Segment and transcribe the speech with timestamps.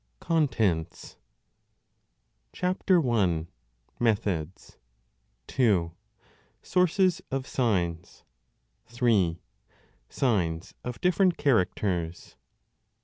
[0.19, 1.17] CONTENTS
[2.53, 2.89] CHAP.
[2.89, 3.47] 1.
[3.99, 4.79] Methods.
[5.45, 5.91] 2.
[6.63, 8.23] Sources of signs.
[8.87, 9.39] 3.
[10.09, 12.35] Signs of different characters.